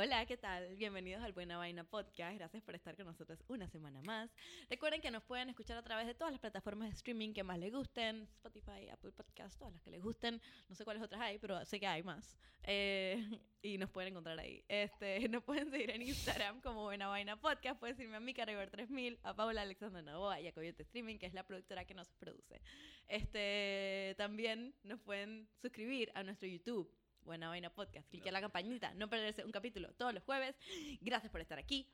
[0.00, 0.76] Hola, ¿qué tal?
[0.76, 2.38] Bienvenidos al Buena Vaina Podcast.
[2.38, 4.30] Gracias por estar con nosotros una semana más.
[4.70, 7.58] Recuerden que nos pueden escuchar a través de todas las plataformas de streaming que más
[7.58, 10.40] les gusten: Spotify, Apple Podcast, todas las que les gusten.
[10.68, 12.38] No sé cuáles otras hay, pero sé que hay más.
[12.62, 13.28] Eh,
[13.60, 14.64] y nos pueden encontrar ahí.
[14.68, 17.80] Este, nos pueden seguir en Instagram como Buena Vaina Podcast.
[17.80, 21.34] Pueden seguirme a River 3000, a Paula Alexandra Novoa y a Coyote Streaming, que es
[21.34, 22.60] la productora que nos produce.
[23.08, 26.88] Este, también nos pueden suscribir a nuestro YouTube
[27.28, 28.08] Buena Vaina Podcast.
[28.08, 30.56] Clique la campanita, no perderse un capítulo todos los jueves.
[31.02, 31.86] Gracias por estar aquí.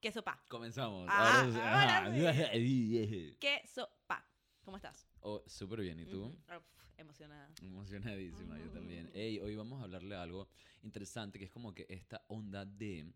[0.00, 0.42] ¿Qué sopa?
[0.48, 1.06] Comenzamos.
[1.08, 2.20] Ah, Ahora sí.
[2.20, 3.36] ahora sí.
[3.40, 4.28] ¿Qué sopa?
[4.64, 5.06] ¿Cómo estás?
[5.20, 6.00] Oh, súper bien.
[6.00, 6.36] ¿Y tú?
[6.48, 6.64] Ah, uf,
[6.98, 7.52] emocionada.
[7.62, 9.12] Emocionadísima, yo también.
[9.14, 10.48] Ey, hoy vamos a hablarle de algo
[10.82, 13.12] interesante que es como que esta onda de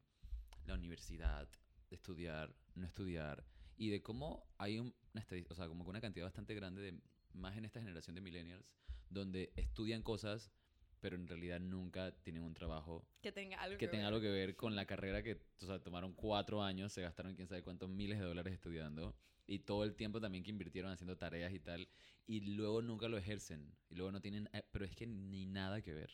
[0.65, 1.49] la universidad,
[1.91, 3.45] de estudiar, no estudiar,
[3.77, 7.01] y de cómo hay un- una o sea, como que una cantidad bastante grande de,
[7.33, 8.65] más en esta generación de millennials,
[9.11, 10.53] donde estudian cosas,
[11.01, 14.15] pero en realidad nunca tienen un trabajo Que tenga algo que que tenga ver.
[14.15, 17.49] algo que ver con la carrera que o sea, tomaron cuatro años, se gastaron quién
[17.49, 19.15] sabe cuántos miles de dólares estudiando
[19.47, 21.89] y todo el tiempo también que invirtieron haciendo tareas y tal
[22.27, 25.81] y luego nunca lo ejercen y luego no tienen, eh, pero es que ni nada
[25.81, 26.11] que ver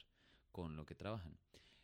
[0.52, 1.36] con lo que trabajan.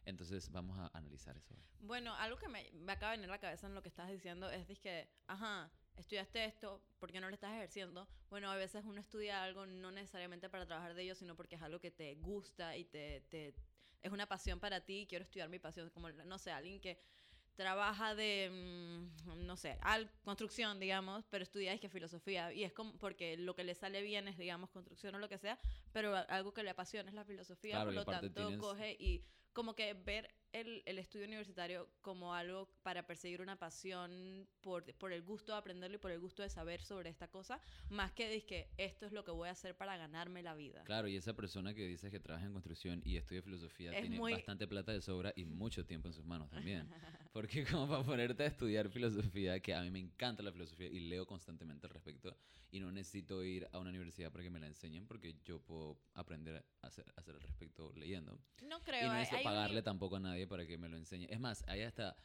[0.05, 1.55] Entonces vamos a analizar eso.
[1.81, 4.09] Bueno, algo que me, me acaba de venir a la cabeza en lo que estás
[4.11, 8.07] diciendo es que, ajá, estudiaste esto, ¿por qué no lo estás ejerciendo?
[8.29, 11.63] Bueno, a veces uno estudia algo no necesariamente para trabajar de ello, sino porque es
[11.63, 13.55] algo que te gusta y te, te
[14.03, 15.91] es una pasión para ti y quiero estudiar mi pasión.
[15.91, 16.99] Como, no sé, alguien que
[17.55, 18.49] trabaja de,
[19.27, 22.53] mm, no sé, al, construcción, digamos, pero estudia es que filosofía.
[22.53, 25.37] Y es como porque lo que le sale bien es, digamos, construcción o lo que
[25.39, 25.59] sea,
[25.93, 29.23] pero algo que le apasiona es la filosofía, Claro, por lo tanto tienes- coge y
[29.53, 35.13] como que ver el, el estudio universitario como algo para perseguir una pasión por, por
[35.13, 38.31] el gusto de aprenderlo y por el gusto de saber sobre esta cosa, más que
[38.45, 40.83] que esto es lo que voy a hacer para ganarme la vida.
[40.85, 44.17] Claro, y esa persona que dice que trabaja en construcción y estudia filosofía Es tiene
[44.17, 46.89] muy- bastante plata de sobra y mucho tiempo en sus manos también.
[47.33, 51.01] Porque como para ponerte a estudiar filosofía, que a mí me encanta la filosofía y
[51.01, 52.37] leo constantemente al respecto,
[52.73, 55.99] y no necesito ir a una universidad para que me la enseñen, porque yo puedo
[56.15, 58.39] aprender a hacer, a hacer al respecto leyendo.
[58.63, 59.05] No creo.
[59.05, 61.27] y no necesito hay pagarle tampoco a nadie para que me lo enseñe.
[61.31, 62.17] Es más, hay hasta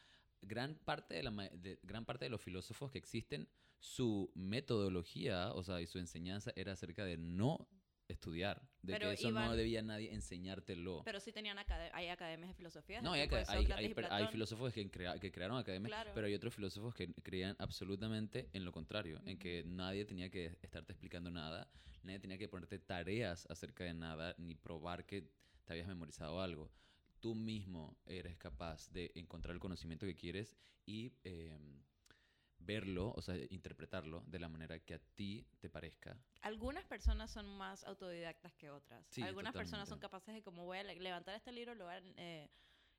[0.41, 3.47] gran parte de, la, de- gran parte de los filósofos que existen,
[3.79, 7.67] su metodología, o sea, y su enseñanza era acerca de no
[8.07, 11.01] estudiar, de Pero que eso iban- no debía nadie enseñártelo.
[11.03, 13.01] Pero sí tenían acad- hay academias de filosofía.
[13.01, 13.65] no, hay, el tiempo de aca- hay,
[14.11, 16.11] hay- hay filósofos que, crea- que crearon academias, Claro.
[16.13, 20.57] pero hay otros filósofos que creían absolutamente en lo contrario, en que nadie tenía que
[20.61, 21.67] estarte explicando nada,
[22.03, 25.23] nadie tenía que ponerte tareas acerca de nada, ni probar que
[25.65, 26.71] te habías memorizado algo.
[27.19, 30.55] Tú mismo eres capaz de encontrar el conocimiento que quieres
[30.85, 31.57] y eh,
[32.59, 36.17] verlo, o sea, interpretarlo de la manera que a ti te parezca.
[36.41, 39.05] Algunas personas son más autodidactas que otras.
[39.09, 41.93] Sí, Algunas personas son capaces de como voy a le- levantar este libro, lo voy
[41.95, 42.49] a eh,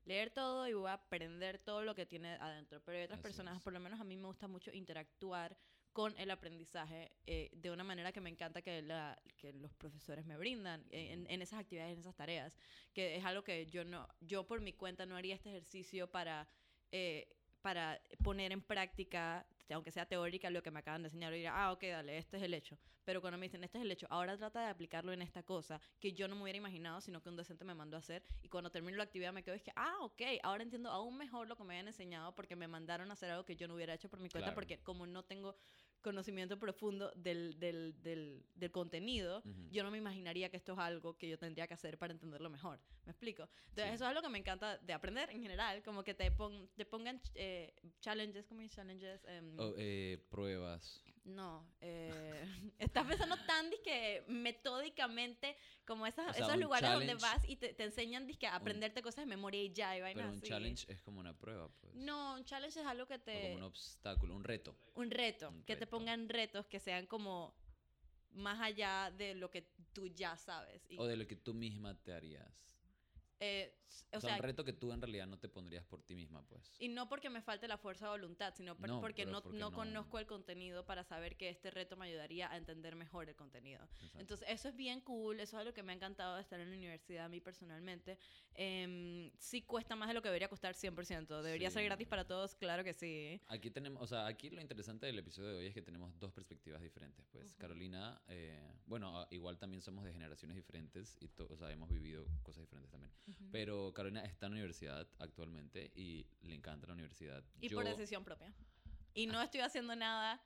[0.05, 2.81] leer todo y voy a aprender todo lo que tiene adentro.
[2.83, 3.63] Pero hay otras Así personas, es.
[3.63, 5.57] por lo menos a mí me gusta mucho interactuar
[5.93, 10.25] con el aprendizaje eh, de una manera que me encanta que, la- que los profesores
[10.25, 12.55] me brindan eh, en, en esas actividades, en esas tareas,
[12.93, 16.47] que es algo que yo no, yo por mi cuenta no haría este ejercicio para
[16.91, 17.27] eh,
[17.61, 21.33] para poner en práctica, aunque sea teórica, lo que me acaban de enseñar.
[21.33, 22.77] Y dirá, ah, ok, dale, este es el hecho.
[23.03, 25.79] Pero cuando me dicen, este es el hecho, ahora trata de aplicarlo en esta cosa
[25.99, 28.23] que yo no me hubiera imaginado, sino que un docente me mandó a hacer.
[28.43, 31.47] Y cuando termino la actividad me quedo, es que, ah, ok, ahora entiendo aún mejor
[31.47, 33.93] lo que me habían enseñado porque me mandaron a hacer algo que yo no hubiera
[33.93, 34.55] hecho por mi cuenta, Claro.
[34.55, 35.55] porque como no tengo
[36.01, 39.67] conocimiento profundo del, del, del, del contenido, Ujú.
[39.69, 42.49] yo no me imaginaría que esto es algo que yo tendría que hacer para entenderlo
[42.49, 42.79] mejor.
[43.05, 43.43] ¿Me explico?
[43.69, 43.95] Entonces, Sí.
[43.95, 46.85] eso es algo que me encanta de aprender en general, como que te, pon- te
[46.85, 49.23] pongan eh, challenges, ¿cómo es challenges?
[49.25, 51.03] Em, O, eh, pruebas.
[51.27, 52.41] No, eh,
[52.79, 57.73] estás pensando tan que metódicamente como esas, O sea, esos lugares donde vas y te,
[57.73, 60.47] te enseñan dizque, a aprenderte cosas de memoria y ya y vainas Pero un así.
[60.47, 61.93] challenge es como una prueba, pues.
[61.95, 63.41] No, un challenge es algo que O te...
[63.41, 64.73] como un obstáculo, un reto.
[64.95, 67.53] Un reto, Un que te pongan retos que sean como
[68.31, 70.81] más allá de lo que tú ya sabes.
[70.89, 72.76] Y, O de lo que tú misma te harías.
[73.39, 73.73] Eh,
[74.13, 76.13] O, o sea, sea, un reto que tú en realidad no te pondrías por ti
[76.15, 76.73] misma, pues.
[76.79, 79.57] y no porque me falte la fuerza de voluntad, sino por- No, porque, no, porque
[79.57, 83.29] no no- conozco el contenido para saber que este reto me ayudaría a entender mejor
[83.29, 83.81] el contenido.
[83.83, 84.19] Exacto.
[84.19, 86.69] Entonces, eso es bien cool, eso es algo que me ha encantado de estar en
[86.71, 88.17] la universidad a mí personalmente.
[88.55, 91.41] Em, sí cuesta más de lo que debería costar 100%.
[91.43, 91.75] ¿Debería Sí.
[91.75, 92.55] ser gratis para todos?
[92.55, 93.39] Claro que sí.
[93.47, 96.31] Aquí tenemos, o sea, aquí lo interesante del episodio de hoy es que tenemos dos
[96.33, 97.53] perspectivas diferentes, pues.
[97.55, 102.25] Carolina, eh, bueno, ah, igual también somos de generaciones diferentes y, o sea, hemos vivido
[102.43, 103.11] cosas diferentes también.
[103.51, 107.43] Pero Carolina está en la universidad actualmente y le encanta la universidad.
[107.61, 108.53] Y Yo- por decisión propia.
[109.13, 110.41] Y no estoy haciendo nada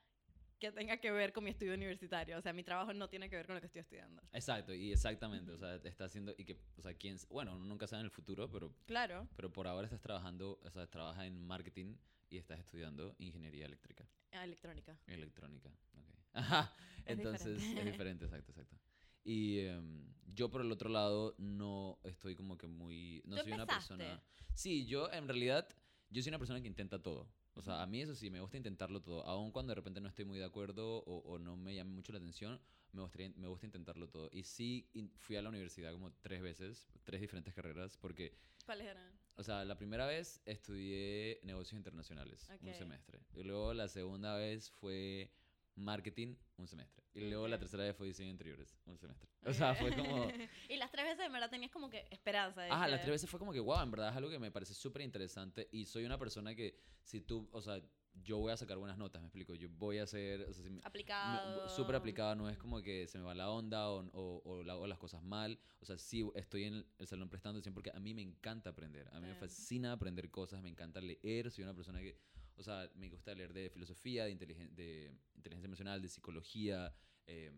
[0.60, 2.38] que tenga que ver con mi estudio universitario.
[2.38, 4.22] O sea, mi trabajo no tiene que ver con lo que estoy estudiando.
[4.32, 7.88] Exacto, y exactamente, o sea, está haciendo, y que, o sea, quién, bueno, uno nunca
[7.88, 9.28] sabe en el futuro, pero, Claro.
[9.36, 11.96] pero por ahora estás trabajando, o sea, trabajas en marketing
[12.30, 14.98] y estás estudiando ingeniería eléctrica, Ah, Electrónica.
[15.08, 16.06] electrónica, ok.
[16.34, 16.74] Ajá,
[17.06, 17.80] Es entonces diferente.
[17.80, 18.78] es diferente, exacto, exacto.
[19.24, 23.52] Y em, yo por el otro lado no estoy como que muy, no ¿Tú soy
[23.54, 24.22] una persona...
[24.54, 25.68] Sí, yo en realidad,
[26.10, 27.28] yo soy una persona que intenta todo.
[27.54, 29.26] O sea, a mí eso sí, me gusta intentarlo todo.
[29.26, 32.12] Aun cuando de repente no estoy muy de acuerdo o, o no me llame mucho
[32.14, 32.60] la atención,
[32.94, 34.30] me, gustaría, me gusta intentarlo todo.
[34.32, 38.34] Y sí, in- fui a la universidad como tres veces, tres diferentes carreras, porque,
[38.66, 39.12] ¿Cuáles eran?
[39.36, 43.20] o sea, la primera vez estudié negocios internacionales, un semestre.
[43.34, 45.32] Y luego la segunda vez fue
[45.76, 47.04] marketing, un semestre.
[47.14, 49.30] Y luego la tercera vez fue diseño interiores, un semestre.
[49.46, 50.28] O sea, fue como...
[50.70, 52.62] y las tres veces en verdad tenías como que esperanza.
[52.62, 54.52] De que- las tres veces fue como que, wow, en verdad es algo que me
[54.52, 57.82] parece súper interesante y soy una persona que si tú, o sea,
[58.24, 60.70] yo voy a sacar buenas notas, me explico, yo voy a hacer, o sea, si
[60.70, 61.64] me- Aplicado.
[61.64, 64.64] me- súper aplicada, no es como que se me va la onda o, o, o
[64.64, 67.90] la- hago las cosas mal, o sea, sí estoy en el salón prestando atención porque
[67.92, 69.40] a mí me encanta aprender, a mí me Claro.
[69.40, 72.18] fascina aprender cosas, me encanta leer, soy una persona que,
[72.62, 76.94] o sea, me gusta leer de filosofía, de, inteligen- de inteligencia emocional, de psicología,
[77.28, 77.52] eh,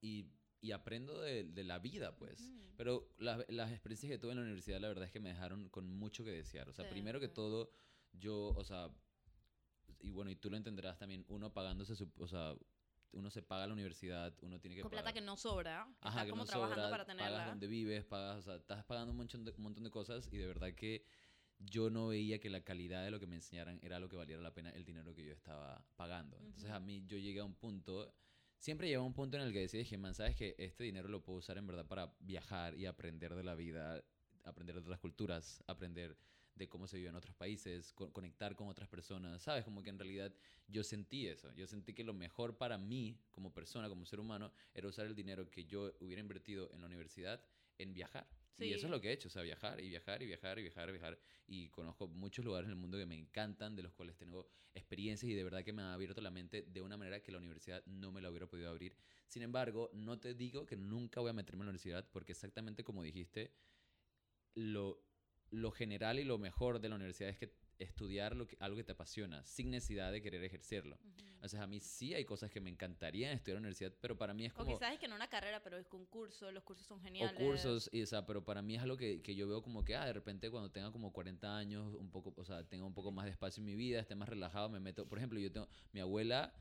[0.00, 0.26] y,
[0.60, 2.50] y aprendo de, de la vida, pues.
[2.76, 5.68] Pero las, las experiencias que tuve en la universidad, la verdad es que me dejaron
[5.68, 6.68] con mucho que desear.
[6.68, 7.70] O sea, Sí, primero que todo,
[8.12, 8.90] yo, o sea,
[10.00, 12.56] y bueno, y tú lo entenderás también, uno pagándose su, o sea,
[13.12, 15.14] uno se paga la universidad, uno tiene que Con plata pagar.
[15.14, 15.82] que no sobra.
[16.00, 17.46] Ajá, estás que como no trabajando sobra, para pagas tenerla.
[17.46, 20.38] donde vives, pagas, o sea, estás pagando un montón, de, un montón de cosas y
[20.38, 21.04] de verdad que
[21.64, 24.42] yo no veía que la calidad de lo que me enseñaran era lo que valiera
[24.42, 26.36] la pena el dinero que yo estaba pagando.
[26.38, 28.14] Entonces a mí yo llegué a un punto,
[28.58, 31.08] siempre llegué a un punto en el que decía, dije, man, sabes que este dinero
[31.08, 34.04] lo puedo usar en verdad para viajar y aprender de la vida,
[34.44, 36.16] aprender de otras culturas, aprender
[36.54, 39.64] de cómo se vive en otros países, co- conectar con otras personas, ¿sabes?
[39.64, 40.32] Como que en realidad
[40.68, 44.52] yo sentí eso, yo sentí que lo mejor para mí como persona, como ser humano,
[44.74, 47.42] era usar el dinero que yo hubiera invertido en la universidad
[47.78, 48.26] en viajar.
[48.58, 48.86] Y eso Sí.
[48.86, 50.92] es lo que he hecho, o sea, viajar y viajar y viajar y viajar y
[50.92, 51.18] viajar.
[51.46, 55.30] Y conozco muchos lugares en el mundo que me encantan, de los cuales tengo experiencias
[55.30, 57.84] y de verdad que me han abierto la mente de una manera que la universidad
[57.86, 58.96] no me la hubiera podido abrir.
[59.26, 62.84] Sin embargo, no te digo que nunca voy a meterme en la universidad porque exactamente
[62.84, 63.52] como dijiste,
[64.54, 65.04] lo,
[65.50, 68.84] lo general y lo mejor de la universidad es que estudiar lo que, algo que
[68.84, 70.98] te apasiona sin necesidad de querer ejercerlo.
[71.42, 74.16] O sea, a mí sí hay cosas que me encantaría estudiar en la universidad, pero
[74.16, 74.72] para mí es O como...
[74.72, 77.40] quizás es que no una carrera, pero es un curso, los cursos son O geniales.
[77.40, 79.96] cursos, y, o sea, pero para mí es algo que, que yo veo como que,
[79.96, 83.10] ah, de repente cuando tenga como 40 años, un poco, o sea, tenga un poco
[83.10, 85.68] más de espacio en mi vida, esté más relajado, me meto, por ejemplo, yo tengo,
[85.92, 86.54] mi abuela,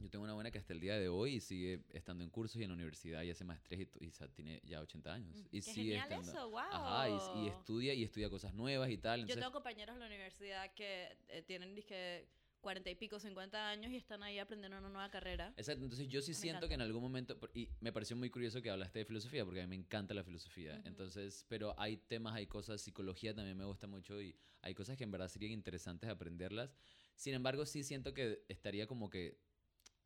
[0.00, 2.62] yo tengo una abuela que hasta el día de hoy sigue estando en cursos y
[2.64, 5.36] en la universidad y hace maestría y, y, tiene ya 80 años.
[5.36, 6.32] Mm, Y qué sigue genial estando.
[6.32, 6.60] eso, wow.
[6.60, 9.20] Ajá, y, y estudia y estudia cosas nuevas y tal.
[9.20, 12.28] Yo Entonces, tengo compañeros en la universidad que eh, tienen, dizque,
[12.60, 15.52] 40 y pico, 50 años y están ahí aprendiendo una nueva carrera.
[15.56, 16.84] Exacto, entonces yo sí Me siento que en encanta.
[16.84, 19.76] algún momento, y me pareció muy curioso que hablaste de filosofía, porque a mí me
[19.76, 20.88] encanta la filosofía, Ujú.
[20.88, 25.04] entonces, pero hay temas, hay cosas, psicología también me gusta mucho y hay cosas que
[25.04, 26.74] en verdad serían interesantes aprenderlas,
[27.14, 29.38] sin embargo sí siento que estaría como que,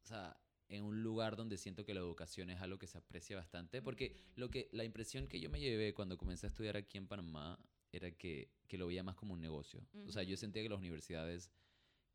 [0.02, 0.36] o sea,
[0.68, 4.16] en un lugar donde siento que la educación es algo que se aprecia bastante, porque
[4.36, 7.58] lo que, la impresión que yo me llevé cuando comencé a estudiar aquí en Panamá
[7.90, 10.78] era que, que lo veía más como un negocio, o sea, yo sentía que las
[10.78, 11.50] universidades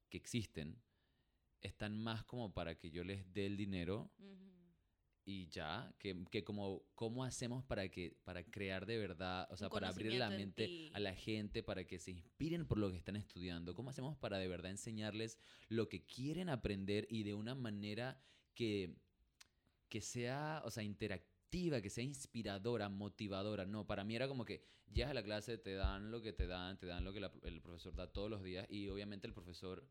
[0.10, 0.82] que existen,
[1.62, 4.12] están más como para que yo les dé el dinero.
[5.30, 9.68] Y ya, que, que como cómo hacemos para que para crear de verdad, o sea,
[9.76, 13.18] para abrir la mente a la gente, para que se inspiren por lo que están
[13.18, 18.24] estudiando, cómo hacemos para de verdad enseñarles lo que quieren aprender y de una manera
[18.54, 18.96] que
[19.90, 23.66] que sea, o sea, interactiva, que sea inspiradora, motivadora.
[23.66, 26.46] No, para mí era como que llegas a la clase, te dan lo que te
[26.48, 29.34] dan, te dan lo que la- el profesor da todos los días y obviamente el
[29.34, 29.86] profesor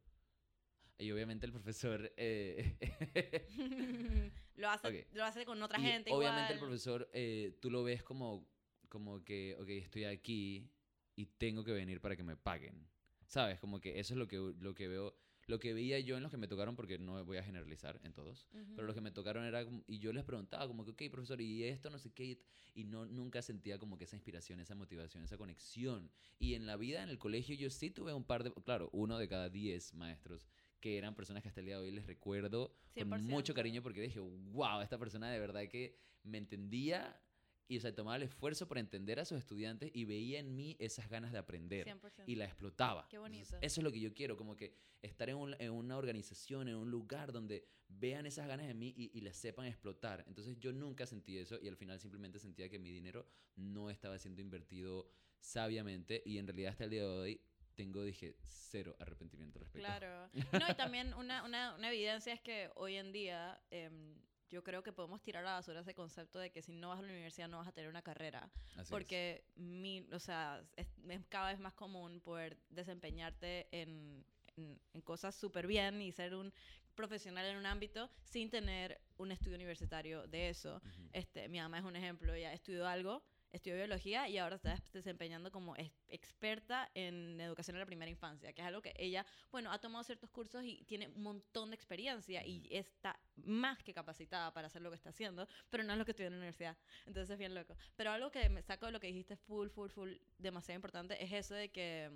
[0.99, 2.77] y obviamente el profesor eh,
[4.57, 5.07] lo, hace, Ok.
[5.15, 6.13] lo hace con otra Y gente.
[6.13, 6.71] Obviamente el igual.
[6.71, 8.49] profesor, eh, tú lo ves como,
[8.89, 10.71] como que, ok, estoy aquí
[11.15, 12.87] y tengo que venir para que me paguen.
[13.27, 13.59] ¿Sabes?
[13.59, 16.31] Como que eso es lo que, lo que veo, lo que veía yo en los
[16.31, 19.45] que me tocaron, porque no voy a generalizar en todos, pero los que me tocaron
[19.45, 22.41] era, y yo les preguntaba como que, ok, profesor, y esto no sé qué,
[22.75, 26.09] y no, nunca sentía como que esa inspiración, esa motivación, esa conexión.
[26.39, 29.19] Y en la vida, en el colegio, yo sí tuve un par de, claro, uno
[29.19, 30.49] de cada diez maestros
[30.81, 33.21] que eran personas que hasta el día de hoy les recuerdo con 100%.
[33.23, 37.21] mucho cariño porque dije, wow, esta persona de verdad que me entendía
[37.69, 40.77] y o sea, tomaba el esfuerzo por entender a sus estudiantes y veía en mí
[40.79, 42.25] esas ganas de aprender 100%.
[42.27, 43.09] y la explotaba.
[43.09, 43.59] Qué Entonces, bonito.
[43.67, 46.77] eso es lo que yo quiero, como que estar en, un- en una organización, en
[46.77, 50.25] un lugar donde vean esas ganas de mí y, y las sepan explotar.
[50.29, 54.19] Entonces yo nunca sentí eso y al final simplemente sentía que mi dinero no estaba
[54.19, 57.41] siendo invertido sabiamente y en realidad hasta el día de hoy
[57.77, 59.87] tengo, dije, cero arrepentimiento respecto.
[59.87, 60.29] Claro.
[60.67, 64.17] No, y también una, una, una evidencia es que hoy en día em,
[64.49, 66.99] yo creo que podemos tirar a la basura ese concepto de que si no vas
[66.99, 68.51] a la universidad no vas a tener una carrera.
[68.73, 68.89] Así es.
[68.91, 74.25] porque mi, o sea, es, es cada vez más común poder desempeñarte en,
[74.57, 76.53] en, en cosas súper bien y ser un
[76.95, 80.77] profesional en un ámbito sin tener un estudio universitario de eso.
[80.77, 81.09] Ujú.
[81.13, 83.23] Este, mi mamá es un ejemplo, ella estudió algo,
[83.57, 88.53] estudió biología y ahora está desempeñando como ex- experta en educación en la primera infancia,
[88.53, 91.77] que es algo que ella, bueno, ha tomado ciertos cursos y tiene un montón de
[91.77, 95.99] experiencia y está más que capacitada para hacer lo que está haciendo, pero no es
[95.99, 96.77] lo que estudió en la universidad.
[97.07, 97.77] Entonces es bien loco.
[97.97, 101.33] Pero algo que me saco de lo que dijiste full, full, full, demasiado importante, es
[101.33, 102.11] eso de que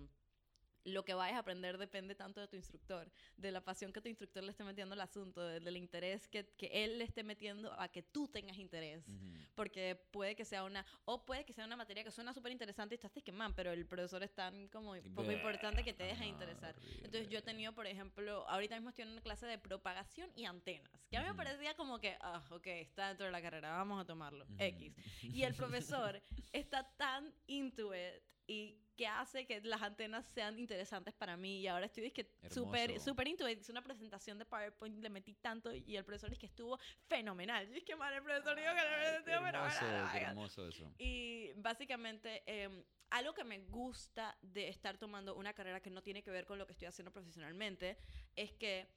[0.85, 4.09] lo que vayas a aprender depende tanto de tu instructor, de la pasión que tu
[4.09, 7.73] instructor le esté metiendo al asunto, de- del interés que, que él le esté metiendo
[7.79, 9.05] a que tú tengas interés.
[9.55, 12.95] Porque puede que sea una, o puede que sea una materia que suena súper interesante
[12.95, 16.23] y estás que man, pero el profesor es tan como poco importante que te deja
[16.23, 16.75] Ajá, interesar.
[16.77, 16.97] horrible.
[17.05, 20.45] Entonces yo he tenido, por ejemplo, ahorita mismo estoy en una clase de propagación y
[20.47, 21.37] antenas, que a mí me Ujú.
[21.39, 24.47] parecía como que, ah, ok, está dentro de la carrera, vamos a tomarlo.
[24.59, 24.95] X.
[25.23, 26.23] Y el profesor
[26.53, 31.69] está tan into it y que hace que las antenas sean interesantes para mí y
[31.69, 33.29] ahora estoy es que súper súper.
[33.29, 36.77] Hice una presentación de PowerPoint, le metí tanto y el profesor es que estuvo
[37.07, 37.69] fenomenal.
[37.69, 40.11] Yo es que mal el profesor dijo que la presentación fenomenal.
[40.13, 40.93] qué hermoso eso.
[40.99, 46.23] y básicamente, em, algo que me gusta de estar tomando una carrera que no tiene
[46.25, 47.99] que ver con lo que estoy haciendo profesionalmente
[48.35, 48.89] es que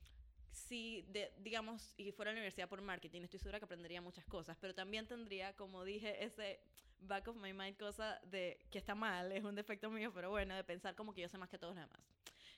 [0.52, 4.26] si, de, digamos, y fuera a la universidad por marketing, estoy segura que aprendería muchas
[4.26, 6.60] cosas, pero también tendría, como dije, ese
[7.08, 10.56] back of my mind cosa de que está mal, es un defecto mío, pero bueno,
[10.56, 12.02] de pensar como que yo sé más que todos los demás.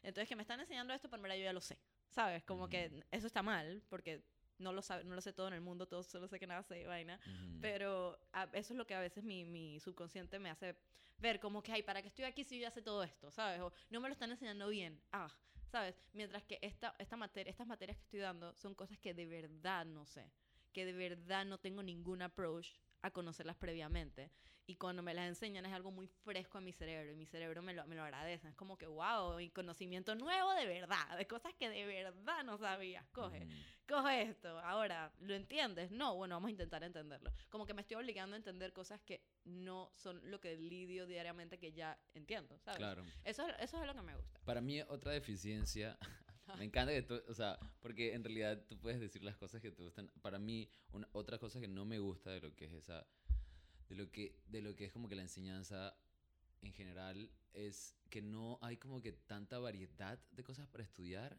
[0.04, 1.78] Entonces, que me están enseñando esto, pero en verdad yo ya lo sé,
[2.10, 2.44] ¿sabes?
[2.44, 4.24] Como que eso está mal, porque
[4.60, 6.64] no lo, sabe, no lo sé todo en el mundo, todo solo sé que nada
[6.64, 7.20] sé, vaina.
[7.62, 10.76] Pero a- eso es lo que a veces mi, mi subconsciente me hace
[11.18, 13.32] ver, como que, ay, ¿para qué estoy aquí si yo ya sé todo esto?
[13.32, 13.60] ¿Sabes?
[13.62, 15.02] O no me lo están enseñando bien.
[15.12, 15.30] Ah,
[15.72, 15.96] ¿sabes?
[16.14, 19.86] Mientras que esta, esta materia, estas materias que estoy dando son cosas que de verdad
[19.86, 20.32] no sé,
[20.72, 22.70] que de verdad no tengo ningún approach
[23.06, 24.32] a conocerlas previamente.
[24.68, 27.62] Y cuando me las enseñan es algo muy fresco en mi cerebro y mi cerebro
[27.62, 28.48] me lo, me lo agradece.
[28.48, 32.58] Es como que, wow, y conocimiento nuevo de verdad, de cosas que de verdad no
[32.58, 33.06] sabías.
[33.12, 33.54] Coge Ujú.
[33.88, 35.92] coge esto, ahora, ¿lo entiendes?
[35.92, 37.32] No, bueno, vamos a intentar entenderlo.
[37.50, 41.60] Como que me estoy obligando a entender cosas que no son lo que lidio diariamente
[41.60, 42.80] que ya entiendo, ¿sabes?
[42.80, 43.04] Claro.
[43.24, 44.40] Eso, es- eso es lo que me gusta.
[44.46, 45.96] Para mí, otra deficiencia.
[46.58, 49.72] Me encanta que tú, o sea, porque en realidad tú puedes decir las cosas que
[49.72, 50.10] te gustan.
[50.22, 53.06] Para mí, una, otra cosa que no me gusta de lo que es esa.
[53.90, 55.96] De lo que, de lo que es como que la enseñanza
[56.62, 61.38] en general es que no hay como que tanta variedad de cosas para estudiar.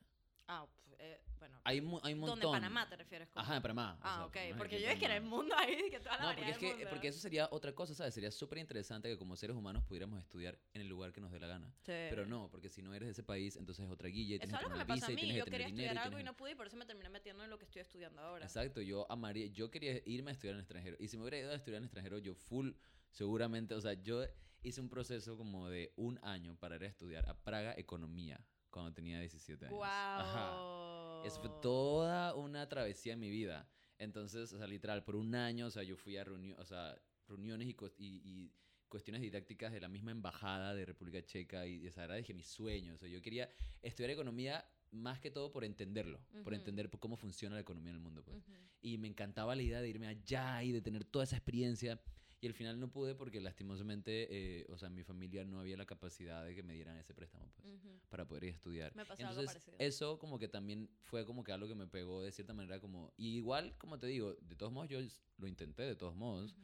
[0.48, 0.66] Ah,
[0.98, 1.60] eh, bueno.
[1.64, 2.52] Hay, mu- hay un ¿Dónde montón.
[2.52, 3.28] Panamá te refieres?
[3.28, 3.42] como?
[3.44, 3.94] Ajá, en Panamá.
[3.96, 4.56] o Ah, sea, ok.
[4.56, 6.68] Porque yo es que en el mundo hay que toda la No, porque es que
[6.74, 6.88] mundo.
[6.90, 8.14] porque eso sería otra cosa, ¿sabes?
[8.14, 11.40] Sería súper interesante que como seres humanos pudiéramos estudiar en el lugar que nos dé
[11.40, 11.66] la gana.
[11.82, 11.92] Sí.
[12.08, 14.46] Pero no, porque si no eres de ese país, entonces es otra guilla y Eso
[14.46, 15.16] tienes es que lo que me pasa a mí.
[15.16, 17.42] tienes Yo que quería estudiar algo y no pude y por eso me terminé metiendo
[17.44, 18.44] en lo que estoy estudiando ahora.
[18.46, 20.96] Exacto, yo amaría, yo quería irme a estudiar en el extranjero.
[21.00, 22.70] Y si me hubiera ido a estudiar en el extranjero, yo full,
[23.10, 24.22] seguramente, o sea, yo
[24.62, 28.40] hice un proceso como de un año para ir a estudiar a Praga Economía
[28.76, 29.74] cuando tenía 17 años.
[29.78, 29.86] Wow.
[29.86, 31.22] Ajá.
[31.24, 33.66] Eso fue toda una travesía en mi vida.
[33.98, 36.94] Entonces, o sea, literal, por un año, o sea, yo fui a reuniones, o sea,
[37.26, 38.52] reuniones y, y, y
[38.90, 42.94] cuestiones didácticas de la misma embajada de República Checa y, esa era, dije, mi sueño.
[42.94, 43.48] O sea, yo quería
[43.80, 46.60] estudiar economía más que todo por entenderlo, por Ujú.
[46.60, 48.36] entender p- cómo funciona la economía en el mundo, pues.
[48.36, 48.52] Ujú.
[48.82, 51.98] Y me encantaba la idea de irme allá y de tener toda esa experiencia.
[52.42, 55.76] Y al final no pude porque lastimosamente, eh, o sea, en mi familia no había
[55.76, 57.66] la capacidad de que me dieran ese préstamo, pues
[58.08, 58.94] para poder ir a estudiar.
[58.94, 59.76] Me pasó algo Entonces, parecido.
[59.78, 63.12] eso como que también fue como que algo que me pegó de cierta manera como...
[63.16, 65.00] Y igual, como te digo, de todos modos yo
[65.38, 66.54] lo intenté, de todos modos.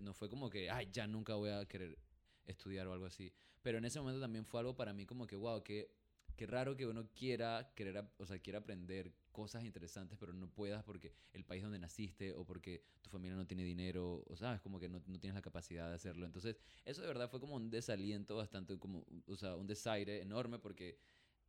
[0.00, 1.98] No fue como que, ay, ya nunca voy a querer
[2.46, 3.32] estudiar o algo así.
[3.62, 5.90] Pero en ese momento también fue algo para mí como que, wow, qué,
[6.36, 10.84] qué raro que uno quiera, querer, o sea, quiera aprender cosas interesantes, pero no puedas
[10.84, 14.78] porque el país donde naciste o porque tu familia no tiene dinero, o sabes, como
[14.78, 16.26] que no, no tienes la capacidad de hacerlo.
[16.26, 20.58] Entonces, eso de verdad fue como un desaliento bastante, como, o sea, un desaire enorme
[20.58, 20.98] porque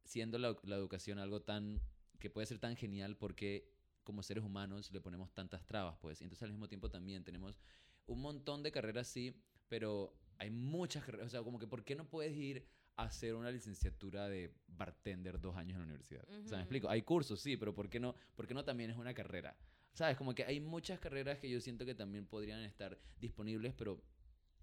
[0.03, 1.81] siendo la, la educación algo tan,
[2.19, 3.69] que puede ser tan genial, porque
[4.03, 6.21] como seres humanos le ponemos tantas trabas, pues.
[6.21, 7.59] Y entonces al mismo tiempo también tenemos
[8.05, 9.33] un montón de carreras, sí,
[9.67, 12.65] pero hay muchas carreras, o sea, como que ¿por qué no puedes ir
[12.97, 16.23] hacer una licenciatura de bartender dos años en la universidad?
[16.27, 16.55] O sea, Ujú.
[16.55, 19.13] me explico, hay cursos, sí, pero ¿por qué no, por qué no también es una
[19.13, 19.55] carrera?
[19.93, 20.17] ¿Sabes?
[20.17, 24.03] Como que hay muchas carreras que yo siento que también podrían estar disponibles, pero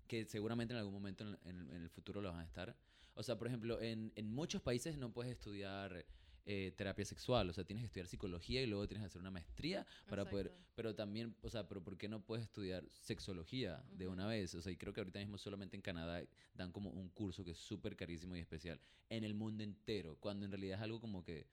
[0.07, 2.77] que seguramente en algún momento en, en- en el futuro lo van a estar.
[3.15, 6.05] O sea, por ejemplo, en, en muchos países no puedes estudiar
[6.47, 9.31] eh, terapia sexual, o sea, tienes que estudiar psicología y luego tienes que hacer una
[9.31, 14.09] maestría para poder, pero también, o sea, pero ¿por qué no puedes estudiar sexología de
[14.09, 14.55] una vez?
[14.55, 16.23] O sea, y creo que ahorita mismo solamente en Canadá
[16.55, 20.45] dan como un curso que es súper carísimo y especial en el mundo entero, cuando
[20.45, 21.47] en realidad es algo como que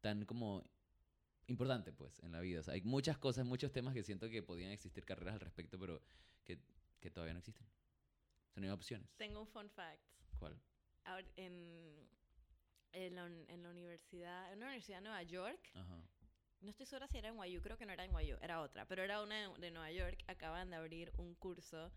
[0.00, 0.62] tan como
[1.46, 2.60] importante, pues, en la vida.
[2.60, 5.78] O sea, hay muchas cosas, muchos temas que siento que podían existir carreras al respecto,
[5.78, 6.02] pero
[6.44, 6.58] que,
[7.00, 7.66] que todavía no existen.
[8.50, 9.08] O sea, no hay opciones.
[9.16, 10.02] Tengo un fun fact.
[10.38, 10.60] ¿Cuál?
[11.04, 12.06] Ahora, en,
[12.96, 16.00] en, la, en la universidad, en una universidad de Nueva York, Ajá.
[16.60, 18.86] no estoy segura si era en NYU, creo que no era en NYU, era otra,
[18.86, 21.92] pero era una de, de Nueva York, acaban de abrir un curso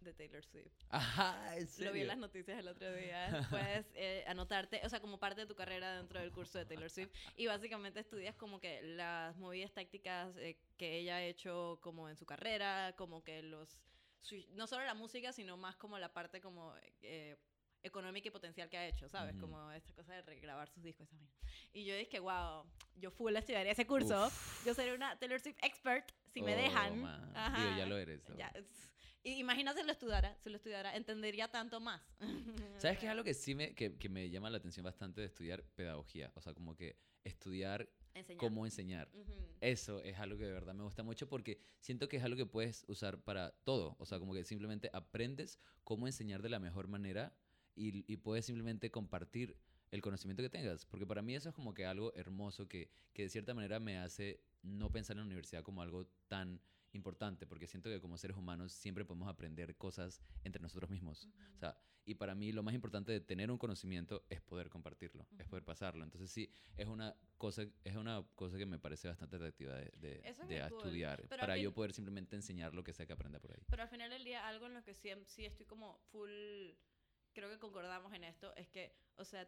[0.00, 0.72] de Taylor Swift.
[0.90, 2.02] Ajá, ¿en Lo vi serio?
[2.02, 3.46] en las noticias el otro día.
[3.50, 6.88] Puedes eh, anotarte, o sea, como parte de tu carrera dentro del curso de Taylor
[6.90, 7.10] Swift.
[7.36, 12.16] Y básicamente estudias como que las movidas tácticas eh, que ella ha hecho como en
[12.16, 13.76] su carrera, como que los...
[14.50, 16.74] no solo la música, sino más como la parte como...
[17.02, 17.36] eh,
[17.82, 19.34] económica y potencial que ha hecho, ¿sabes?
[19.36, 19.42] Ujú.
[19.46, 21.30] Como esta cosa de regrabar sus discos también.
[21.72, 22.64] Y yo dije, wow,
[22.96, 24.30] yo full estudiaría ese curso.
[24.64, 27.00] Yo sería una Taylor Swift expert si me Oh, dejan.
[27.02, 27.32] man.
[27.36, 27.64] Ajá.
[27.64, 28.22] Digo, ya lo eres.
[28.36, 28.52] Ya,
[29.24, 32.00] y imagina si lo estudiara, si lo estudiara, entendería tanto más.
[32.78, 35.26] ¿Sabes qué es algo que sí me, que, que me llama la atención bastante de
[35.26, 36.30] estudiar pedagogía?
[36.34, 38.38] O sea, como que estudiar Enseñar.
[38.38, 39.08] cómo enseñar.
[39.12, 39.34] Ujú.
[39.60, 42.46] Eso es algo que de verdad me gusta mucho porque siento que es algo que
[42.46, 43.96] puedes usar para todo.
[43.98, 47.36] O sea, como que simplemente aprendes cómo enseñar de la mejor manera
[47.78, 49.56] y, y puedes simplemente compartir
[49.90, 50.84] el conocimiento que tengas.
[50.84, 53.98] Porque para mí eso es como que algo hermoso que, que de cierta manera me
[53.98, 56.60] hace no pensar en la universidad como algo tan
[56.92, 61.28] importante, porque siento que como seres humanos siempre podemos aprender cosas entre nosotros mismos.
[61.54, 65.26] O sea, y para mí lo más importante de tener un conocimiento es poder compartirlo,
[65.38, 66.02] es poder pasarlo.
[66.02, 70.22] Entonces sí, es una cosa, es una cosa que me parece bastante atractiva de, de,
[70.24, 70.78] es de cool.
[70.78, 73.62] estudiar, al para yo poder simplemente enseñar lo que sea que aprenda por ahí.
[73.68, 76.30] Pero al final del día, algo en lo que sí, sí estoy como full,
[77.38, 79.46] creo que concordamos en esto, es que, o sea,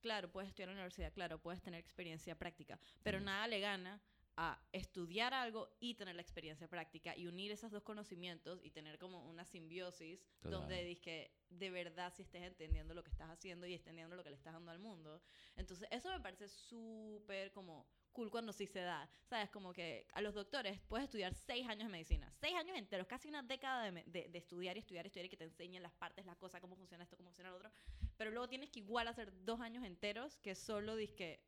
[0.00, 4.00] claro, puedes estudiar en la universidad, claro, puedes tener experiencia práctica, pero nada le gana
[4.38, 8.98] a estudiar algo y tener la experiencia práctica y unir esos dos conocimientos y tener
[8.98, 10.50] como una simbiosis Total.
[10.60, 14.22] donde dices que de verdad si estés entendiendo lo que estás haciendo y entendiendo lo
[14.22, 15.22] que le estás dando al mundo.
[15.54, 19.08] Entonces, eso me parece súper como cool cuando sí se da.
[19.24, 19.48] ¿Sabes?
[19.50, 22.30] Como que a los doctores puedes estudiar seis años de medicina.
[22.40, 25.36] Seis años enteros, casi una década de- de estudiar y estudiar y estudiar y que
[25.36, 27.70] te enseñen las partes, las cosas, cómo funciona esto, cómo funciona lo otro.
[28.16, 31.40] Pero luego tienes que igual hacer dos años enteros que solo disque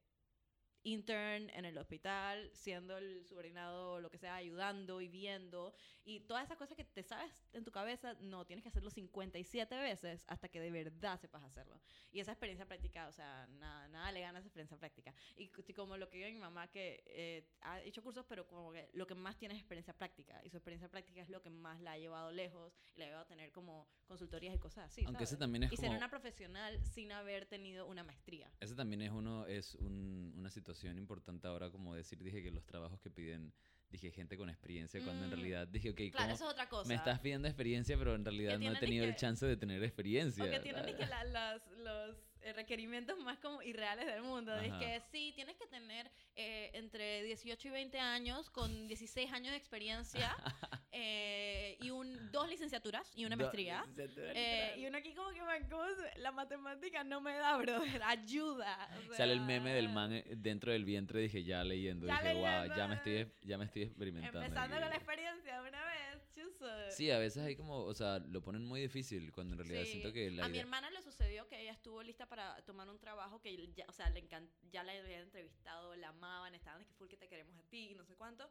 [0.92, 5.74] intern en el hospital, siendo el subordinado o lo que sea, ayudando y viendo.
[6.04, 9.76] Y todas esas cosas que te sabes en tu cabeza, no, tienes que hacerlo 57
[9.76, 11.80] veces hasta que de verdad sepas hacerlo.
[12.10, 15.14] Y esa experiencia práctica, o sea, nada, nada le gana esa experiencia práctica.
[15.36, 18.72] Y c- como lo que digo mi mamá, que eh, ha hecho cursos, pero como
[18.72, 20.40] que lo que más tiene es experiencia práctica.
[20.44, 23.08] Y su experiencia práctica es lo que más la ha llevado lejos y la ha
[23.08, 25.04] llevado a tener como consultorías y cosas así.
[25.04, 25.40] Aunque ese ¿sabes?
[25.40, 25.88] también es y como...
[25.88, 28.50] ser una profesional sin haber tenido una maestría.
[28.60, 32.64] Ese también es uno, es un- una situación importante ahora, como decir, dije que los
[32.64, 33.52] trabajos que piden,
[33.90, 35.34] dije gente con experiencia, cuando en Mm.
[35.34, 36.88] realidad dije, ok, Claro, ¿cómo eso es otra cosa.
[36.88, 40.44] me estás pidiendo experiencia, pero en realidad no he tenido el chance de tener experiencia?
[40.44, 44.54] O que tienen la- las- los eh, requerimientos más como irreales del mundo.
[44.56, 49.50] Es que sí, tienes que tener eh, entre 18 y 20 años con 16 años
[49.50, 50.34] de experiencia
[50.92, 53.84] eh, y un, dos licenciaturas y una maestría.
[53.96, 58.02] Eh, y uno aquí como que, man, ¿cómo se- la matemática no me da, brother,
[58.04, 58.88] ayuda.
[59.10, 62.20] o Sale el meme del sea, man eh, dentro del vientre, dije, ya leyendo, Ya
[62.22, 62.88] dije, wow, ya leyendo.
[62.88, 64.40] me estoy, ya me estoy experimentando.
[64.42, 64.82] Empezando aquí".
[64.82, 66.66] con la experiencia de una vez, chuzo.
[66.90, 69.90] Sí, a veces hay como, o sea, lo ponen muy difícil cuando en realidad Sí.
[69.92, 70.62] siento que la a mi idea...
[70.62, 74.08] hermana le sucedió que ella estuvo lista para tomar un trabajo que ya, o sea,
[74.10, 74.26] le
[74.70, 77.90] ya la habían entrevistado, la amaban, estaban de que full que te queremos a ti
[77.90, 78.48] y no sé cuánto.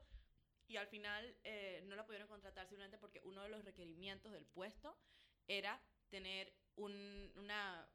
[0.67, 4.45] Y al final eh, no la pudieron contratar simplemente porque uno de los requerimientos del
[4.45, 4.97] puesto
[5.47, 7.31] era tener un,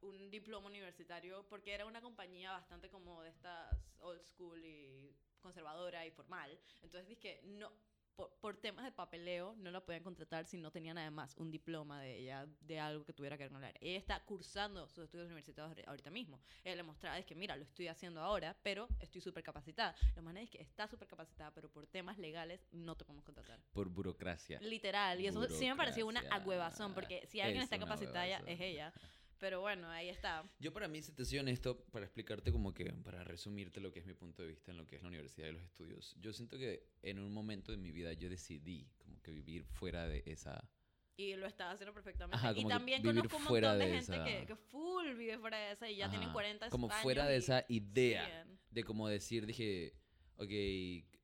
[0.01, 6.07] un diploma universitario porque era una compañía bastante como de estas old school y conservadora
[6.07, 6.59] y formal.
[6.83, 7.73] Entonces dije, no,
[8.17, 12.01] por, por temas de papeleo no la podían contratar si no tenían además un diploma
[12.01, 13.63] de ella, de algo que tuviera que ver con.
[13.65, 16.41] Ella está cursando sus estudios universitarios ahori- ahorita mismo.
[16.65, 19.95] Ella le mostraba, es que mira, lo estoy haciendo ahora, pero estoy súper capacitada.
[20.17, 23.61] Lo más es que está súper capacitada, pero por temas legales no te podemos contratar.
[23.73, 24.61] Por burocracia.
[24.61, 28.49] Literal, y eso sí me pareció una agüevazón, porque si alguien Es está huevazón.
[28.49, 28.93] es ella.
[29.43, 30.49] Pero bueno, ahí está.
[30.61, 33.99] Yo para mí, si te soy honesto, para explicarte como que, para resumirte lo que
[33.99, 36.33] es mi punto de vista en lo que es la universidad y los estudios, yo
[36.33, 40.23] siento que en un momento de mi vida yo decidí como que vivir fuera de
[40.27, 40.71] esa...
[41.17, 42.37] Y lo estaba haciendo perfectamente.
[42.37, 45.09] Ajá, y como que también conozco un montón de, de gente esa- que, que full
[45.17, 47.03] vive fuera de esa y ya tienen Ajá, 40 Como años.
[47.03, 48.25] fuera de esa idea.
[48.25, 48.61] siguen.
[48.71, 49.93] De como decir, dije,
[50.37, 50.51] ok,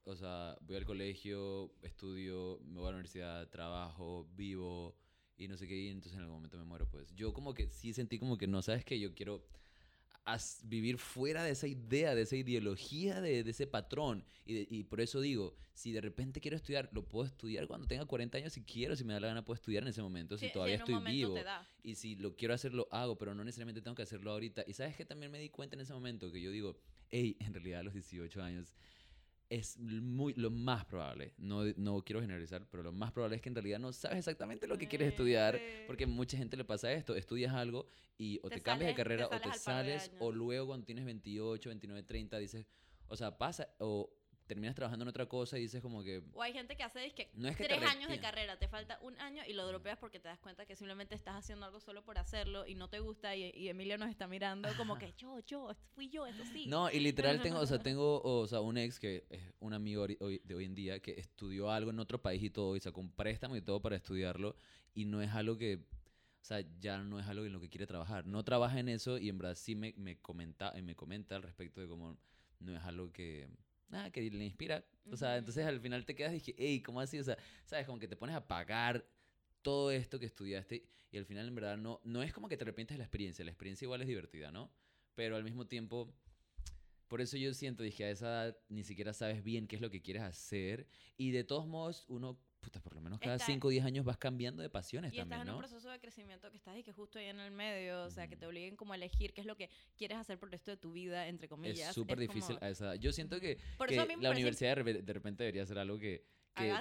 [0.06, 4.98] o sea, voy al colegio, estudio, me voy a la universidad, trabajo, vivo
[5.38, 7.14] y no sé qué, y entonces en algún momento me muero, pues.
[7.14, 8.98] Yo como que sí sentí como que no, ¿sabes qué?
[8.98, 9.44] Yo quiero...
[10.64, 14.24] vivir fuera de esa idea, de esa ideología, de, de ese patrón.
[14.44, 17.86] Y, de- y por eso digo, si de repente quiero estudiar, lo puedo estudiar cuando
[17.86, 20.36] tenga 40 años si quiero, si me da la gana puedo estudiar en ese momento,
[20.36, 21.34] si Sí, todavía un estoy vivo.
[21.82, 24.64] Y si lo quiero hacer, lo hago, pero no necesariamente tengo que hacerlo ahorita.
[24.66, 26.76] Y sabes que también me di cuenta en ese momento que yo digo,
[27.10, 28.74] hey, en realidad a los 18 años
[29.50, 33.48] es muy, lo más probable, no, no quiero generalizar, pero lo más probable es que
[33.48, 37.14] en realidad no sabes exactamente lo que quieres estudiar, porque mucha gente le pasa esto,
[37.14, 37.86] estudias algo
[38.18, 41.04] y o Te te, cambias de te carrera o te sales, o luego cuando tienes
[41.06, 42.66] 28, 29, 30 dices,
[43.08, 44.10] o sea, pasa, o
[44.48, 46.22] terminas trabajando en otra cosa y dices como que...
[46.32, 48.98] O hay gente que hace disque No es que tres años de carrera, te falta
[49.02, 52.02] un año y lo dropeas porque te das cuenta que simplemente estás haciendo algo solo
[52.04, 55.38] por hacerlo y no te gusta y, y Emilio nos está mirando como que yo,
[55.46, 56.64] yo, fui yo, eso sí.
[56.66, 60.06] No, y literal tengo, o sea, tengo, o sea, un ex que es un amigo
[60.20, 63.00] hoy- de hoy en día que estudió algo en otro país y todo, y sacó
[63.00, 64.56] un préstamo y todo para estudiarlo,
[64.94, 67.86] y no es algo que, o sea, ya no es algo en lo que quiere
[67.86, 68.24] trabajar.
[68.26, 71.42] No trabaja en eso y en verdad sí me, me, comenta, eh, me comenta al
[71.42, 72.16] respecto de cómo
[72.60, 73.48] no es algo que,
[73.88, 74.84] nada, que le inspira.
[75.10, 77.18] O sea, entonces al final te quedas y dije, hey, ¿cómo así?
[77.18, 79.06] O sea, sabes, como que te pones a pagar
[79.62, 82.64] todo esto que estudiaste y al final en verdad no, no es como que te
[82.64, 84.70] arrepientes de la experiencia, la experiencia igual es divertida, ¿no?
[85.14, 86.14] Pero al mismo tiempo,
[87.08, 89.90] por eso yo siento, dije, a esa edad ni siquiera sabes bien qué es lo
[89.90, 93.68] que quieres hacer y de todos modos uno, puta, por lo menos cada Está- 5
[93.68, 95.58] o 10 años vas cambiando de pasiones Y estás también, en un ¿no?
[95.58, 98.36] proceso de crecimiento que estás y que justo ahí en el medio, o sea, que
[98.36, 100.76] te obliguen como a elegir qué es lo que quieres hacer por el resto de
[100.76, 101.88] tu vida, entre comillas.
[101.90, 102.94] Es súper difícil como- a esa edad.
[102.94, 105.44] Yo siento que, Por que eso a mí me la universidad de, repe- de repente
[105.44, 106.24] debería ser algo que,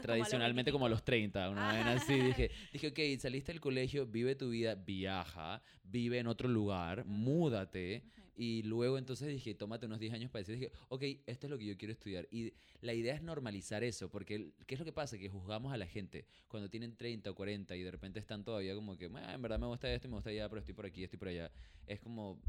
[0.01, 2.19] tradicionalmente como a los 30, una vaina así.
[2.19, 2.25] Ah.
[2.25, 8.03] Dije, dije, ok, saliste del colegio, vive tu vida, viaja, vive en otro lugar, múdate.
[8.39, 11.57] Y luego entonces dije, tómate unos 10 años para decir, dije, ok, esto es lo
[11.57, 12.27] que yo quiero estudiar.
[12.29, 15.17] Y la idea es normalizar eso, porque ¿qué es lo que pasa?
[15.17, 18.75] Que juzgamos a la gente cuando tienen 30 o 40 y de repente están todavía
[18.75, 20.85] como que, "Ah, en verdad me gusta esto y me gusta allá, pero estoy por
[20.85, 21.51] aquí, estoy por allá.
[21.87, 22.39] Es como,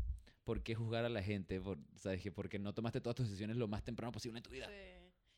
[0.44, 1.58] ¿por qué juzgar a la gente?
[1.58, 2.20] Por, ¿Sabes?
[2.22, 4.68] Que porque no tomaste todas tus decisiones lo más temprano posible en tu vida.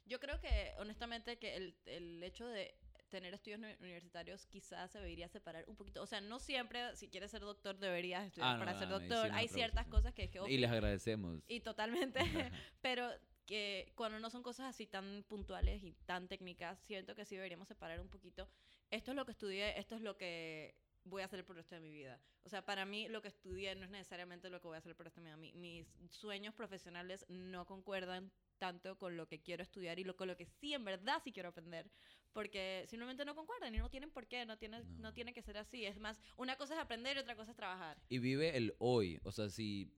[0.06, 2.74] Yo creo que, honestamente, que el, el hecho de
[3.10, 6.02] tener estudios uni- universitarios quizás se debería separar un poquito.
[6.02, 9.30] O sea, no siempre, si quieres ser doctor, deberías estudiar Ah, para no, ser doctor.
[9.32, 10.40] Hay ciertas cosas que es que...
[10.48, 11.42] Y les agradecemos.
[11.48, 12.20] Y totalmente,
[12.80, 13.10] pero
[13.46, 17.66] que cuando no son cosas así tan puntuales y tan técnicas, siento que sí deberíamos
[17.68, 18.48] separar un poquito.
[18.90, 21.74] Esto es lo que estudié, esto es lo que voy a hacer por el resto
[21.74, 22.20] de mi vida.
[22.42, 24.94] O sea, para mí lo que estudié no es necesariamente lo que voy a hacer
[24.94, 25.56] por el resto de mi vida.
[25.58, 30.28] Mi- mis sueños profesionales no concuerdan tanto con lo que quiero estudiar y lo, con
[30.28, 31.90] lo que sí en verdad sí quiero aprender.
[32.32, 34.98] Porque simplemente no concuerdan y no tienen por qué, no tiene, no.
[35.00, 35.14] No.
[35.14, 35.84] tiene que ser así.
[35.84, 38.00] Es más, una cosa es aprender y otra cosa es trabajar.
[38.08, 39.18] Y vive el hoy.
[39.24, 39.92] O sea, si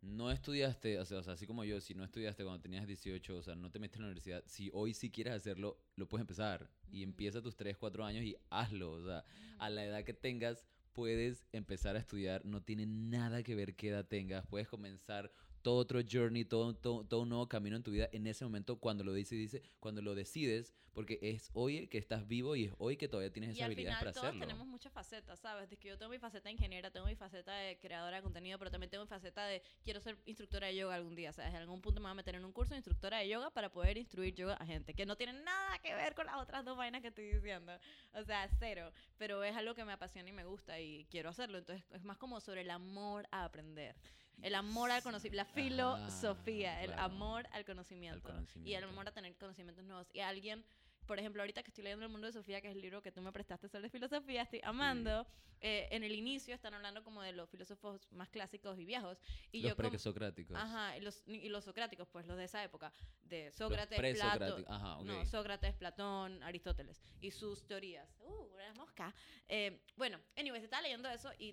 [0.00, 3.36] no estudiaste, o sea, o sea, así como yo, si no estudiaste cuando tenías 18,
[3.36, 6.22] o sea, no te metiste en la universidad, si hoy sí quieres hacerlo, lo puedes
[6.22, 6.70] empezar.
[6.90, 8.92] Y empieza tus 3, 4 años y hazlo.
[8.92, 9.24] O sea,
[9.58, 12.44] a la edad que tengas, puedes empezar a estudiar.
[12.44, 14.46] No tiene nada que ver qué edad tengas.
[14.46, 15.30] Puedes comenzar
[15.62, 18.76] todo otro journey, todo, todo, todo un nuevo camino en tu vida en ese momento
[18.76, 22.96] cuando lo decides, cuando lo decides, porque es hoy que estás vivo y es hoy
[22.96, 24.46] que todavía tienes habilidades final para todos hacerlo.
[24.46, 25.70] tenemos muchas facetas, ¿sabes?
[25.70, 28.58] De que yo tengo mi faceta de ingeniera, tengo mi faceta de creadora de contenido,
[28.58, 31.50] pero también tengo mi faceta de quiero ser instructora de yoga algún día, ¿sabes?
[31.50, 33.70] En algún punto me voy a meter en un curso de instructora de yoga para
[33.70, 36.76] poder instruir yoga a gente, que no tiene nada que ver con las otras dos
[36.76, 37.72] vainas que estoy diciendo.
[38.14, 38.90] O sea, cero.
[39.18, 41.58] Pero es algo que me apasiona y me gusta y quiero hacerlo.
[41.58, 43.94] Entonces es más como sobre el amor a aprender.
[44.42, 47.02] El amor al conocimiento, la filosofía, el claro.
[47.02, 48.88] amor al conocimiento, y el conocimiento.
[48.88, 50.08] amor a tener conocimientos nuevos.
[50.12, 50.64] Y alguien,
[51.06, 53.10] por ejemplo, ahorita que estoy leyendo El Mundo de Sofía, que es el libro que
[53.10, 55.26] tú me prestaste sobre filosofía, estoy amando.
[55.60, 59.18] eh, en el inicio están hablando como de los filósofos más clásicos y viejos.
[59.50, 60.56] Y los presocráticos.
[60.56, 64.64] Ajá, y los, y los socráticos, pues los de esa época, de Sócrates, Platón.
[64.68, 65.04] Ajá, ok.
[65.04, 68.08] no, Sócrates, Platón, Aristóteles y sus teorías.
[68.20, 69.12] Uh, una mosca.
[69.48, 71.52] Eh, bueno, anyways, estaba leyendo eso y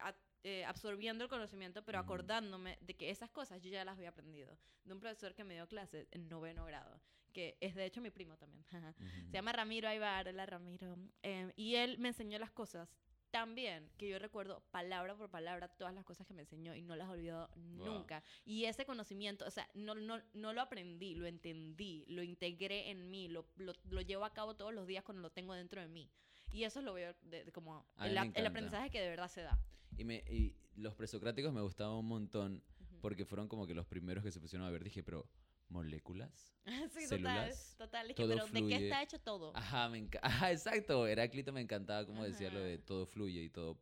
[0.00, 4.10] a- eh, absorbiendo el conocimiento, pero acordándome de que esas cosas yo ya las había
[4.10, 7.00] aprendido de un profesor que me dio clases en noveno grado,
[7.32, 8.64] que es de hecho mi primo también.
[9.30, 10.96] Se llama Ramiro Aybar, hola Ramiro.
[11.22, 12.88] Eh, y él me enseñó las cosas
[13.30, 16.80] tan bien que yo recuerdo palabra por palabra todas las cosas que me enseñó y
[16.80, 17.84] no las he olvidado Wow.
[17.86, 18.22] nunca.
[18.46, 23.10] Y ese conocimiento, o sea, no, no, no lo aprendí, lo entendí, lo integré en
[23.10, 25.88] mí, lo, lo, lo llevo a cabo todos los días cuando lo tengo dentro de
[25.88, 26.10] mí.
[26.52, 29.58] Y eso lo veo de- de como el, aprendizaje que de verdad se da.
[29.98, 32.62] Y, me, y los presocráticos me gustaban un montón
[33.00, 34.84] porque fueron como que los primeros que se pusieron a ver.
[34.84, 35.28] Dije, pero,
[35.68, 36.54] ¿moléculas?
[36.92, 38.08] sí, total, células, total.
[38.08, 38.84] Que, todo pero ¿de qué fluye.
[38.84, 39.56] está hecho todo?
[39.56, 41.06] Ajá, me Ajá, exacto.
[41.06, 43.78] Heráclito me encantaba como decía lo de todo fluye y todo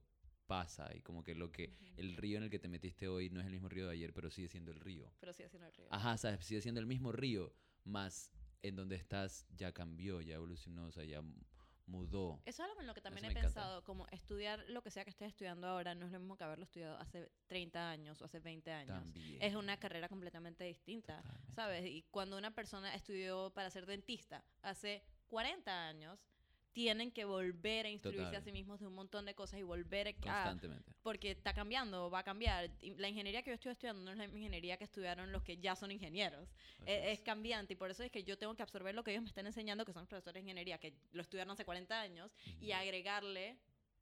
[0.46, 0.90] pasa.
[0.94, 3.46] Y como que lo que el río en el que te metiste hoy no es
[3.46, 5.11] el mismo río de ayer, pero sigue siendo el río.
[5.20, 5.88] Pero sí haciendo el río.
[5.90, 7.52] Ajá, sabes, sigue siendo el mismo río,
[7.85, 11.22] más en donde estás ya cambió, ya evolucionó, o sea, ya
[11.87, 12.40] mudó.
[12.44, 13.61] Eso es algo en lo que también Eso he me encanta.
[13.61, 16.44] pensado, como estudiar lo que sea que estés estudiando ahora no es lo mismo que
[16.44, 19.05] haberlo estudiado hace 30 años o hace 20 años.
[19.12, 19.42] También.
[19.42, 21.55] Es una carrera completamente distinta, Totalmente.
[21.55, 21.87] ¿sabes?
[21.87, 26.20] Y cuando una persona estudió para ser dentista hace 40 años,
[26.77, 28.43] tienen que volver a instruirse Total.
[28.43, 30.12] a sí mismos de un montón de cosas y volver a...
[30.12, 30.93] Constantemente.
[31.03, 32.71] Porque está cambiando, va a cambiar.
[32.83, 35.57] Y La ingeniería que yo estoy estudiando no es la ingeniería que estudiaron los que
[35.57, 36.51] ya son ingenieros.
[36.85, 37.25] Eh, es es.
[37.25, 39.47] cambiante y por eso es que yo tengo que absorber lo que ellos me están
[39.47, 42.75] enseñando, que son los profesores de ingeniería, que lo estudiaron hace 40 años, y Ujú.
[42.75, 43.57] agregarle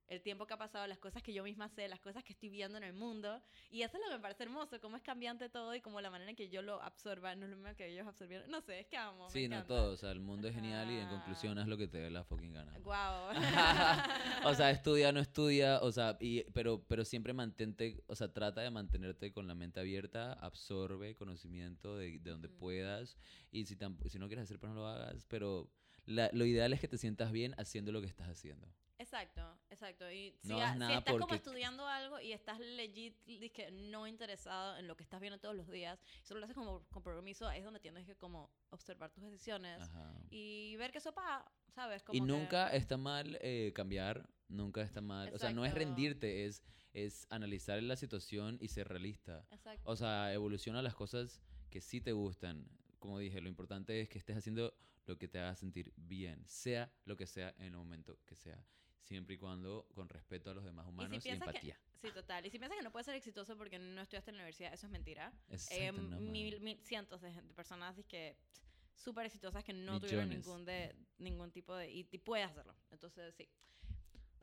[0.09, 2.49] el tiempo que ha pasado, las cosas que yo misma sé, las cosas que estoy
[2.49, 3.43] viendo en el mundo.
[3.71, 6.11] Y eso es lo que me parece hermoso, cómo es cambiante todo y como la
[6.11, 8.51] manera en que yo lo absorba no es lo mismo que ellos absorbieron.
[8.51, 9.27] No sé, es que amo.
[9.27, 9.69] me Sí, no encanta.
[9.75, 9.93] todo.
[9.93, 12.25] O sea, el mundo es genial y en conclusión haz lo que te dé la
[12.25, 12.73] fucking gana.
[12.85, 13.31] Guau.
[14.45, 18.61] o sea, estudia, no estudia, o sea, y, pero, pero siempre mantente, o sea, trata
[18.61, 22.57] de mantenerte con la mente abierta, absorbe conocimiento de, de donde Ujú.
[22.59, 23.17] puedas,
[23.51, 25.71] y si, si no quieres hacer, pues no lo hagas, pero
[26.07, 28.69] la- lo ideal es que te sientas bien haciendo lo que estás haciendo.
[29.14, 30.11] Exacto, exacto.
[30.11, 34.96] Y si, No estás como estudiando algo y estás legit, dizque, no interesado en lo
[34.96, 37.79] que estás viendo todos los días, y solo lo haces como compromiso, ahí es donde
[37.79, 40.12] tienes que como observar tus decisiones Ajá.
[40.31, 42.03] y ver qué sopa, ¿sabes?
[42.03, 45.33] Y Como que- nunca está mal eh, cambiar, nunca está mal.
[45.33, 49.46] O sea, no es rendirte, es, es analizar la situación y ser realista.
[49.53, 49.88] Exacto.
[49.88, 52.68] O sea, evoluciona las cosas que sí te gustan.
[52.98, 54.74] Como dije, lo importante es que estés haciendo
[55.07, 58.64] lo que te haga sentir bien, sea lo que sea en el momento que sea,
[59.05, 61.79] siempre y cuando con respeto a los demás humanos y, empatía.
[62.01, 62.45] Sí, total.
[62.47, 64.87] Y si piensas que no puedes ser exitoso porque no estudiaste en la universidad, eso
[64.87, 65.33] es mentira.
[65.71, 68.37] Eh, no, mil, mil- cientos de, gente- personas que
[68.95, 71.90] súper exitosas que no tuvieron ningún, de, ningún tipo de...
[71.93, 72.75] Y, y puedes hacerlo.
[72.90, 73.49] Entonces, sí.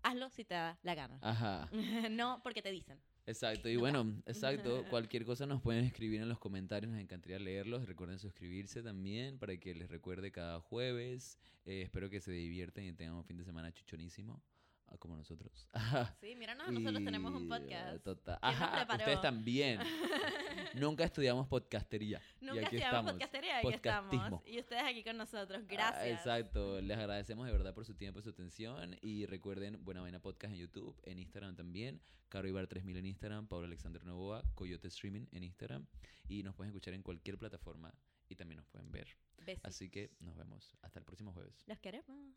[0.04, 1.20] Hazlo si te da la gana.
[1.22, 1.70] Ajá,
[2.12, 3.00] no porque te dicen.
[3.28, 3.70] exacto.
[3.70, 4.84] Y bueno, exacto.
[4.90, 7.86] Cualquier cosa nos pueden escribir en los comentarios, nos encantaría leerlos.
[7.86, 11.38] Recuerden suscribirse también para que les recuerde cada jueves.
[11.66, 14.42] Eh, espero que se diviertan y tengan un fin de semana chuchonísimo,
[15.00, 15.68] como nosotros.
[16.22, 17.96] Sí, míranos, nosotros tenemos un Y, podcast.
[17.96, 18.40] ah, Total.
[18.42, 19.80] ¿Quién nos Ajá, ustedes también.
[20.76, 22.22] Nunca estudiamos podcastería.
[22.40, 23.12] Nunca y aquí estudiamos estamos.
[23.14, 24.42] podcastería, aquí estamos.
[24.48, 25.62] Y ustedes aquí con nosotros.
[25.64, 26.20] Ah, Gracias.
[26.20, 26.82] exacto.
[26.82, 28.96] Les agradecemos de verdad por su tiempo y su atención.
[29.02, 32.02] Y recuerden, Buena Vaina Podcast en YouTube, en Instagram también.
[32.30, 35.86] Caro Ibar 3000 en Instagram, Pablo Alexander Novoa, Coyote Streaming en Instagram.
[36.30, 37.94] Y nos pueden escuchar en cualquier plataforma
[38.32, 39.08] y también nos pueden ver.
[39.64, 41.64] Así que nos vemos hasta el próximo jueves.
[41.68, 42.32] Los queremos.